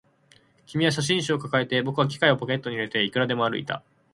[0.65, 3.83] 君は写真集を抱えて、僕は機械をポケットに入れて、いくらでも歩いた